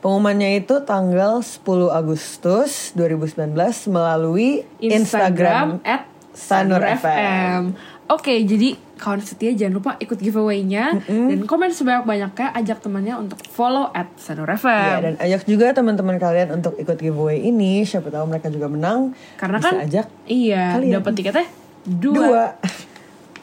[0.00, 3.52] Pengumumannya itu tanggal 10 Agustus 2019
[3.88, 7.00] melalui Instagram, at Sanur Sanur FM.
[7.00, 7.62] FM.
[8.06, 13.90] Oke, jadi kawan setia jangan lupa ikut giveaway-nya dan komen sebanyak-banyaknya ajak temannya untuk follow
[13.90, 14.98] at Sanur Ya, FM.
[15.02, 17.82] dan ajak juga teman-teman kalian untuk ikut giveaway ini.
[17.82, 19.10] Siapa tahu mereka juga menang.
[19.34, 22.14] Karena Bisa kan ajak iya, dapat tiketnya dua.
[22.14, 22.44] dua.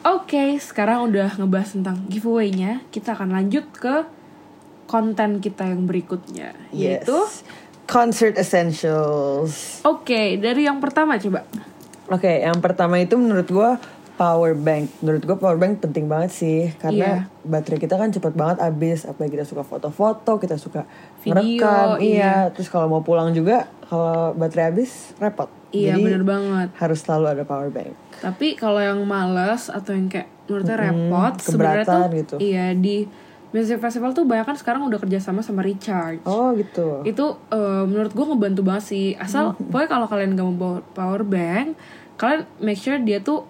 [0.04, 4.04] Oke, sekarang udah ngebahas tentang giveaway-nya, kita akan lanjut ke
[4.84, 7.08] konten kita yang berikutnya, Yes.
[7.08, 7.16] yaitu
[7.88, 9.80] Concert Essentials.
[9.84, 11.48] Oke, dari yang pertama coba.
[12.12, 13.80] Oke, yang pertama itu menurut gua
[14.14, 14.90] power bank.
[15.00, 17.42] Menurut gua power bank penting banget sih karena Iya.
[17.42, 19.02] baterai kita kan cepet banget habis.
[19.02, 20.86] Apalagi kita suka foto-foto, kita suka
[21.20, 21.88] Video, ngerekam.
[21.98, 22.14] iya.
[22.14, 22.34] Iya.
[22.50, 25.50] Terus kalau mau pulang juga kalau baterai habis repot.
[25.68, 26.68] Iya, Jadi, bener banget.
[26.76, 27.90] Harus selalu ada power bank.
[28.16, 32.34] Tapi kalau yang males atau yang kayak menurutnya repot, sebenarnya tuh gitu.
[32.38, 33.08] iya di
[33.50, 36.22] music festival tuh banyak kan sekarang udah kerjasama sama Recharge.
[36.22, 37.02] Oh gitu.
[37.02, 39.06] Itu eh, menurut gue ngebantu banget sih.
[39.14, 41.74] Asal pokoknya kalau kalian gak mau bawa power bank,
[42.14, 43.42] kalian make sure dia tuh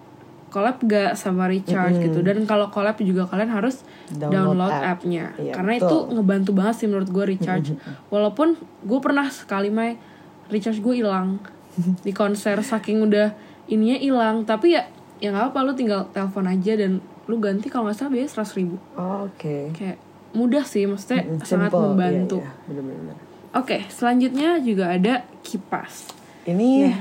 [0.55, 2.23] collab gak sama Recharge gitu.
[2.23, 5.03] Dan kalau collab juga kalian harus Download download, app.
[5.03, 5.35] app-nya.
[5.35, 5.83] Iya, Karena betul.
[5.83, 7.75] itu ngebantu banget sih menurut gue Recharge.
[8.07, 9.99] Walaupun gue pernah sekali main
[10.47, 11.43] Recharge gue hilang
[12.07, 13.35] di konser saking udah
[13.67, 14.35] ininya hilang.
[14.43, 18.11] Tapi ya ya nggak apa lu tinggal telepon aja dan lu ganti kalau nggak salah
[18.11, 18.75] biasanya seratus ribu.
[18.93, 19.71] Oh, Oke.
[19.71, 19.97] Kayak
[20.31, 21.83] mudah sih, maksudnya Mm, sangat simple.
[21.89, 22.37] membantu.
[22.37, 22.67] Iya, iya.
[22.67, 23.15] Bener-bener.
[23.51, 26.11] Oke, selanjutnya juga ada kipas.
[26.43, 26.91] Ini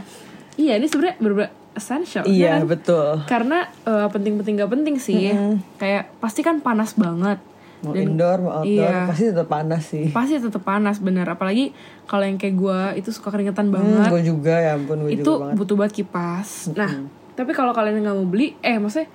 [0.54, 2.22] Iya, ini sebenarnya bener essential.
[2.22, 2.66] ya iya kan?
[2.66, 3.06] betul.
[3.24, 5.30] Karena eh, penting-penting gak penting sih.
[5.76, 7.38] Kayak pasti kan panas banget.
[7.80, 9.04] Mau Dan- indoor mau outdoor iya.
[9.04, 10.08] pasti tetap panas sih.
[10.08, 11.26] Pasti tetap panas bener.
[11.26, 14.08] Apalagi kalau yang kayak gue itu suka keringetan Hmm, banget.
[14.08, 15.56] gue juga ya ampun gue itu juga banget.
[15.56, 16.48] butuh banget kipas.
[16.72, 16.90] Nah,
[17.32, 19.10] tapi kalau kalian nggak mau beli, eh maksudnya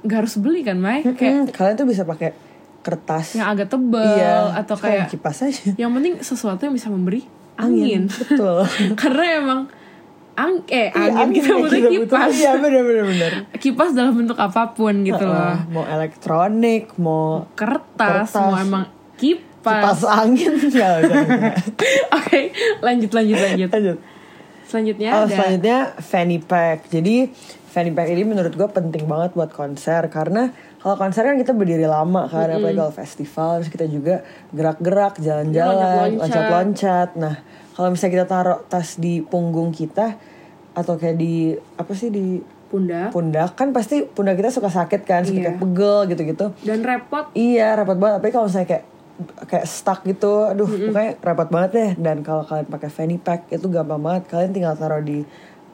[0.00, 1.04] nggak harus beli kan, Mai?
[1.04, 2.32] Kayak Hmm, kalian tuh bisa pakai
[2.80, 3.34] kertas.
[3.34, 4.52] yang agak tebel iya.
[4.54, 5.72] atau kayak kipas aja.
[5.74, 7.24] yang penting sesuatu yang bisa memberi
[7.56, 8.08] angin.
[8.08, 8.64] Betul.
[9.00, 9.60] Karena emang
[10.34, 12.30] ang eh Iya, angin kita yang butuh kita kipas.
[12.32, 13.32] Iya bener bener bener.
[13.62, 15.34] kipas dalam bentuk apa pun gitu loh.
[15.34, 18.34] Heeh, mau elektronik, mau Kertas, Kertas.
[18.36, 19.50] mau emang kipas.
[19.62, 21.00] kipas angin ya.
[22.10, 22.40] Oke,
[22.80, 23.70] lanjut lanjut lanjut.
[23.70, 23.98] Lanjut.
[24.64, 26.88] selanjutnya Oh, ada selanjutnya fanny pack.
[26.88, 27.30] Jadi
[27.64, 31.86] fanny pack ini menurut gue penting banget buat konser karena kalau konser kan kita berdiri
[31.86, 34.20] lama kan, apalagi kalau festival terus kita juga
[34.50, 35.72] gerak-gerak, jalan-jalan,
[36.12, 36.20] Loncat-loncat.
[36.20, 37.08] loncat-loncat.
[37.16, 37.34] Nah,
[37.74, 40.14] kalau misalnya kita taruh tas di punggung kita
[40.72, 41.34] atau kayak di
[41.74, 45.44] apa sih di pundak pundak kan pasti pundak kita suka sakit kan, suka Iya.
[45.48, 46.46] kayak pegel gitu-gitu.
[46.60, 48.18] dan repot Iya repot banget.
[48.18, 48.84] Tapi kalau misalnya kayak
[49.44, 51.90] kayak stuck gitu, aduh pokoknya repot banget deh.
[51.96, 54.26] Dan kalau kalian pakai fanny pack itu gampang banget.
[54.26, 55.22] Kalian tinggal taruh di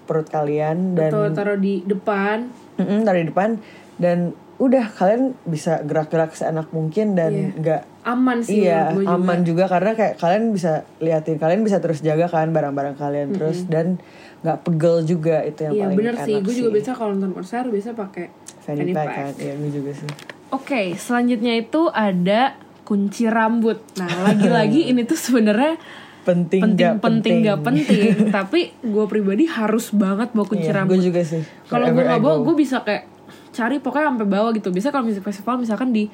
[0.05, 3.51] perut kalian dan atau taruh di depan Mm-mm, taruh di depan
[3.97, 4.19] dan
[4.57, 7.49] udah kalian bisa gerak-gerak seenak mungkin dan Iya.
[7.55, 9.13] nggak aman sih iya gue juga.
[9.13, 13.69] aman juga karena kayak kalian bisa liatin kalian bisa terus jaga kan barang-barang kalian terus
[13.69, 14.01] dan
[14.41, 17.33] nggak pegel juga itu yang Iya paling bener sih, enak gue juga biasa kalau nonton
[17.35, 18.27] konser biasa pakai
[18.59, 19.17] fanny, fanny pack, pack.
[19.21, 20.11] kan iya gue juga sih
[20.51, 23.79] Oke, selanjutnya itu ada kunci rambut.
[23.95, 25.79] Nah, lagi-lagi ini tuh sebenarnya
[26.21, 30.99] penting penting nggak penting nggak penting, tapi gue pribadi harus banget bawa kunci Iya, rambut.
[30.99, 31.39] gue juga sih
[31.71, 33.07] Kalau gue nggak bawa, gue bisa kayak
[33.51, 34.75] cari pokoknya sampai bawah gitu.
[34.75, 36.11] Bisa kalau music festival misalkan di,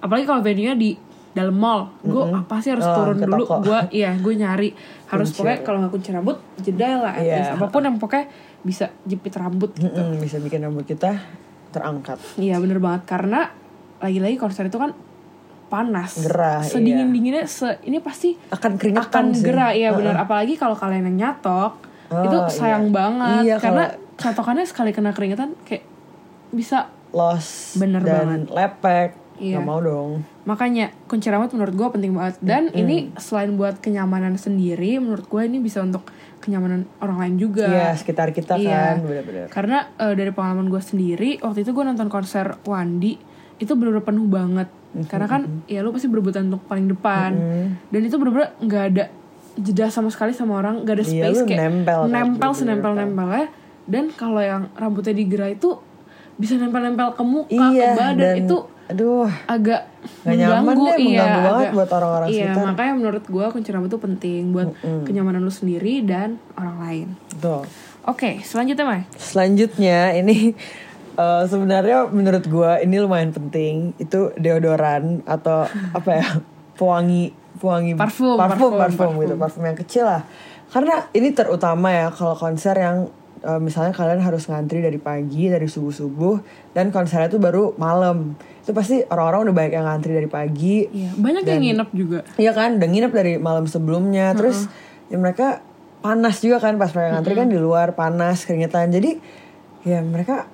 [0.00, 0.96] apalagi kalau venue-nya di
[1.36, 3.44] dalam mall, gue pasti harus Oh, turun dulu.
[3.60, 4.72] Gue, iya, gue nyari
[5.06, 5.38] harus Kunci.
[5.38, 7.12] pokoknya kalau nggak kunci rambut, jeda lah.
[7.12, 7.36] at Iya.
[7.36, 7.52] least.
[7.54, 8.26] Apa pun yang pokoknya
[8.62, 9.92] bisa jepit rambut gitu.
[9.92, 11.12] Mm-mm, bisa bikin rambut kita
[11.68, 13.52] terangkat Iya bener banget karena
[13.98, 14.96] lagi-lagi konser itu kan
[15.66, 16.70] panas, Gerah, iya.
[16.70, 19.44] sedingin dinginnya se ini pasti akan keringetan akan sih.
[19.44, 19.92] gerah ya Heeh.
[19.94, 22.46] bener apalagi kalau kalian yang nyatok Oh, itu iya.
[22.48, 25.82] sayang banget Iya, karena kalau- catokannya sekali kena keringetan kayak
[26.48, 29.58] bisa loss Bener dan lepek Iya.
[29.58, 30.10] nggak mau dong
[30.42, 35.42] makanya kunci rambut menurut gue penting banget dan ini selain buat kenyamanan sendiri menurut gue
[35.42, 38.96] ini bisa untuk kenyamanan orang lain juga Iya sekitar kita Iya.
[38.96, 43.18] kan bener-bener Karena eh, dari pengalaman gue sendiri, waktu itu gue nonton konser Wandi
[43.56, 44.68] itu bener-bener penuh banget.
[44.92, 47.30] Mhm, Karena kan ya lu pasti berebutan untuk paling depan.
[47.88, 49.04] Dan itu bener-bener nggak ada
[49.56, 52.54] jeda sama sekali sama orang, nggak ada Iya, space lu kayak nempel kan, nempel bener-bener
[52.54, 53.46] senempel nempelnya.
[53.86, 55.70] Dan kalau yang rambutnya digerai itu
[56.36, 59.90] bisa nempel-nempel ke muka, iya ke badan dan itu aduh agak
[60.22, 62.64] Nggak nyaman mengganggu, deh, iya, mengganggu banget agak- buat orang-orang iya, sekitar.
[62.64, 64.68] makanya menurut gue kunci rambut itu penting buat
[65.02, 67.06] kenyamanan lu sendiri dan orang lain.
[67.36, 67.66] tuh
[68.04, 69.02] Oke, selanjutnya Mai.
[69.12, 70.54] selanjutnya ini
[71.16, 76.26] eh, sebenarnya menurut gua ini lumayan penting itu deodoran atau apa ya
[76.72, 79.20] pewangi pewangi Parfum, parfum parfum, parfum, parfum.
[79.20, 80.22] gitu parfum yang kecil lah
[80.68, 83.08] karena ini terutama ya kalau konser yang
[83.40, 86.36] eh, misalnya kalian harus ngantri dari pagi dari subuh subuh
[86.70, 91.14] dan konsernya tuh baru malam itu pasti orang-orang udah banyak yang ngantri dari pagi Iya,
[91.14, 92.18] banyak yang nginep juga.
[92.34, 94.34] Iya kan, udah nginep dari malam sebelumnya.
[94.34, 94.66] Terus
[95.06, 95.62] ya mereka
[96.02, 98.90] panas juga kan pas mereka ngantri kan di luar panas keringetan.
[98.90, 99.22] Jadi
[99.86, 100.50] ya mereka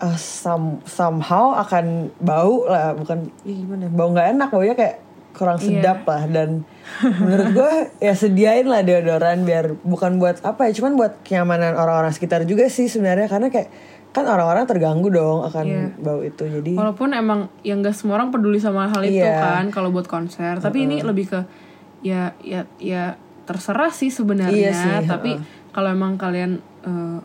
[0.00, 3.92] uh, some- somehow akan bau lah, bukan ya gimana?
[3.92, 4.96] Bau nggak enak, baunya kayak
[5.30, 6.66] kurang sedap lah dan
[7.22, 7.72] menurut gue
[8.10, 12.66] ya sediain lah deodoran biar bukan buat apa ya cuman buat kenyamanan orang-orang sekitar juga
[12.66, 13.70] sih sebenarnya karena kayak
[14.10, 15.86] kan orang-orang terganggu dong akan Iya.
[15.96, 19.38] bau itu jadi Walaupun emang yang gak semua orang peduli sama hal itu Iya.
[19.38, 21.40] kan kalau buat konser, tapi ini lebih ke
[22.00, 25.38] ya ya ya terserah sih sebenarnya, Iya sih, tapi
[25.70, 27.18] kalau emang kalian eh,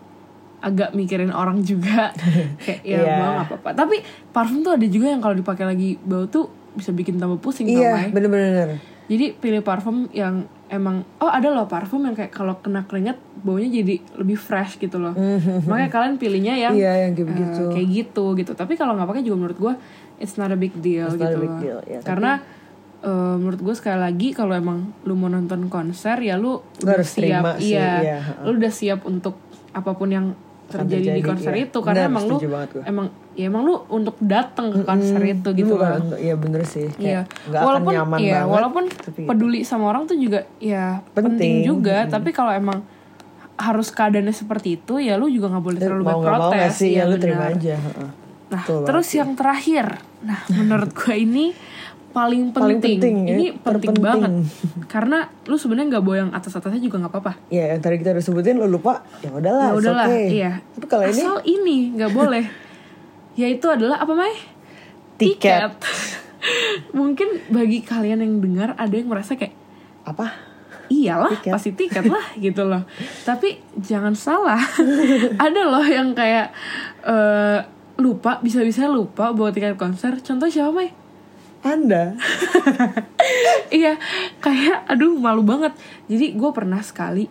[0.60, 2.10] agak mikirin orang juga
[2.65, 3.69] kayak ya bau nggak apa-apa.
[3.76, 3.95] Tapi
[4.30, 7.78] parfum tuh ada juga yang kalau dipakai lagi bau tuh bisa bikin tambah pusing tau,
[7.78, 8.10] iya Mai.
[8.12, 13.15] bener-bener Jadi pilih parfum yang emang oh ada loh parfum yang kayak kalau kena keringat
[13.38, 15.13] baunya jadi lebih fresh gitu loh.
[15.70, 17.62] Makanya kalian pilihnya yang Iya, yang kayak eh, begitu.
[17.70, 18.52] kayak gitu gitu.
[18.52, 19.74] Tapi kalau nggak pakai juga menurut gue
[20.15, 21.28] it's not a big deal It's gitu.
[21.30, 21.60] a big loh.
[21.60, 22.32] deal, ya, tapi- Karena
[23.00, 27.06] eh, menurut gue sekali lagi kalau emang lu mau nonton konser ya lu, udah harus
[27.08, 29.38] siap sih, iya, iya, lu udah siap untuk
[29.70, 30.28] apa pun yang
[30.65, 31.63] Akan terjadi, di terjadi, konser iya.
[31.63, 32.38] itu karena Benar, emang lu
[32.82, 36.88] emang ya emang lu untuk datang ke konser itu Lu gitu untuk- Iya bener sih
[36.93, 38.84] Iya, Kayak nggak akan walaupun nyaman iya, banget walaupun
[39.21, 41.56] peduli sama orang tuh juga ya penting, Penting.
[41.62, 41.98] juga.
[42.06, 42.80] Tapi kalau emang
[43.56, 46.52] harus keadaannya seperti itu ya lu juga nggak boleh terlalu mau mau protes.
[46.54, 47.76] nggak sih Iya, ya lu terima aja.
[48.45, 49.19] Nah, Betul terus banget.
[49.19, 49.86] yang terakhir,
[50.21, 51.45] nah menurut gue ini
[52.12, 52.62] paling penting.
[52.62, 54.00] Paling penting, ya, ini penting terpenting.
[54.02, 54.32] banget
[54.93, 57.32] karena lu sebenarnya nggak bawa yang atas atasnya juga nggak apa-apa.
[57.50, 60.28] ya yang tadi kita udah sebutin lu lupa ya udahlah Ya udahlah, okay.
[60.34, 60.52] iya.
[60.71, 62.43] tapi kalau ini Asal ini nggak boleh.
[63.36, 64.56] Yaitu adalah apa Mai?
[65.15, 65.71] tiket.
[66.98, 69.56] Mungkin bagi kalian yang dengar ada yang merasa kayak
[70.06, 70.32] apa?
[70.86, 71.50] Iyalah Tiket.
[71.50, 72.86] pasti tiket lah gitu loh.
[73.26, 74.62] Tapi jangan salah
[75.45, 76.54] ada loh yang kayak
[77.02, 77.60] eh,
[77.98, 80.21] lupa bisa-bisa lupa bawa tiket konser.
[80.21, 80.93] Contoh siapa Mai?
[81.65, 82.13] anda.
[83.74, 83.98] Iya
[84.38, 85.74] kayak aduh malu banget.
[86.06, 87.26] Jadi gue pernah sekali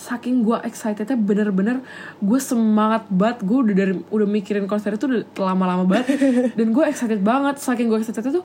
[0.00, 1.84] saking gue excitednya bener-bener
[2.24, 3.44] gue semangat banget.
[3.44, 6.16] Gue udah dari udah mikirin konser itu udah lama-lama banget.
[6.58, 7.60] Dan gue excited banget.
[7.60, 8.44] Saking gue excited tuh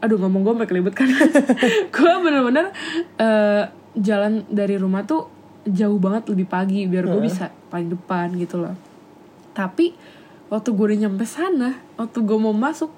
[0.00, 1.08] aduh ngomong gue sampai kelibet kan.
[1.96, 2.68] Gue bener-bener
[3.16, 3.64] eh,
[3.96, 5.32] jalan dari rumah tuh
[5.64, 8.76] jauh banget lebih pagi biar gue bisa paling depan gitu loh.
[9.56, 9.96] Tapi
[10.52, 12.92] waktu gue udah nyampe sana waktu gue mau masuk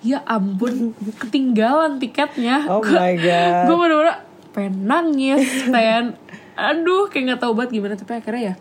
[0.00, 2.64] ya ampun ketinggalan tiketnya.
[2.64, 3.68] Oh my God.
[3.68, 4.16] gue bener-bener
[4.56, 6.16] pengen nangis pengen
[6.58, 8.54] aduh kayak nggak tahu banget gimana tapi akhirnya ya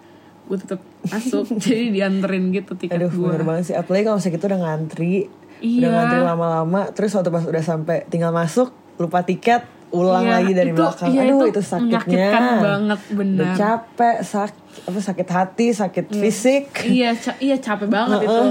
[0.45, 1.43] gue tetap masuk.
[1.59, 3.75] Jadi dianterin gitu tiket Aduh gue bener banget sih.
[3.75, 5.15] Apalagi kalau misalnya kita udah ngantri
[5.57, 5.87] Udah Iya.
[5.89, 10.69] ngantri lama-lama Terus waktu pas udah sampai tinggal masuk Lupa tiket Ulang Iya, lagi dari
[10.69, 11.07] itu- belakang.
[11.09, 12.31] iya, Aduh itu itu, sakitnya.
[12.59, 13.39] banget, bener.
[13.39, 14.51] Udah capek sak
[14.83, 16.63] apa sakit hati Sakit fisik.
[16.85, 18.43] Iya ca- iya capek banget itu.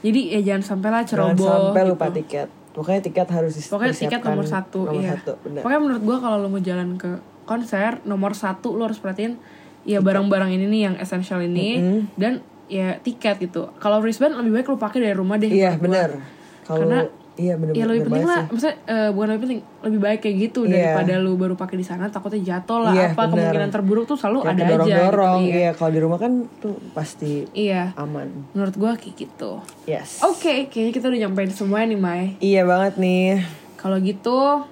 [0.00, 1.90] Jadi ya jangan sampai lah Jangan ceroboh sampai gitu.
[1.92, 2.48] lupa tiket.
[2.70, 5.10] Pokoknya tiket harus pokoknya tiket nomor satu Nomor iya.
[5.14, 5.60] satu bener.
[5.60, 7.10] pokoknya menurut gua kalau lo mau jalan ke
[7.48, 9.40] konser nomor satu lo harus perhatiin
[9.88, 11.80] ya barang-barang ini nih yang essential ini
[12.20, 13.72] dan ya tiket gitu.
[13.80, 17.08] Kalau wristband lebih baik lo pakai dari rumah deh Iya Kalau Karena
[17.38, 18.50] Iya bener ya lebih penting lah sih.
[18.50, 20.74] maksudnya eh, bukan lebih penting lebih baik kayak gitu Iya.
[20.74, 23.30] daripada lu baru pakai di sana takutnya jatuh lah Iya, apa bener.
[23.30, 25.58] kemungkinan terburuk tuh selalu ada aja kedorong-dorong, gitu, iya.
[25.62, 27.94] Iya kalau di rumah kan tuh pasti iya.
[27.94, 28.26] aman.
[28.58, 29.62] Menurut gua kayak gitu.
[29.86, 30.18] Yes.
[30.26, 32.34] Oke kayaknya kita udah nyampein semua nih Mai.
[32.42, 33.46] Iya banget nih.
[33.78, 34.66] Kalau gitu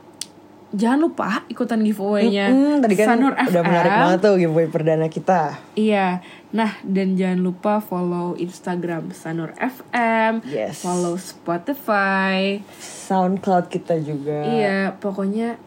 [0.69, 3.65] jangan lupa ikutan giveaway-nya Hmm, tadi kan Sanur udah FM.
[3.65, 5.41] menarik banget tuh giveaway perdana kita.
[5.73, 6.21] Iya.
[6.49, 10.81] Nah, dan jangan lupa follow Instagram Sanur FM, Yes.
[10.81, 12.59] follow Spotify.
[12.81, 14.43] SoundCloud kita juga.
[14.43, 15.61] Iya, pokoknya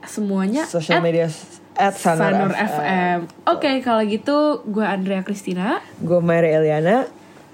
[0.00, 1.28] semuanya Social at media
[1.76, 2.72] at Sanur, Sanur FM.
[2.74, 3.18] FM.
[3.46, 7.04] Oke, kalau gitu gue Andrea Christina Gue Mary Eliana.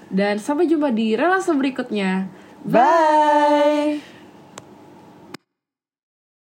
[0.07, 2.31] dan sampai jumpa di relasi berikutnya.
[2.63, 4.16] Bye.